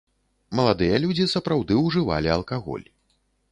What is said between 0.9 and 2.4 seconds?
людзі сапраўды ўжывалі